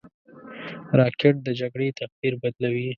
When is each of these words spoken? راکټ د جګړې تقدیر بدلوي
راکټ 0.99 1.35
د 1.43 1.47
جګړې 1.59 1.87
تقدیر 1.99 2.33
بدلوي 2.41 2.87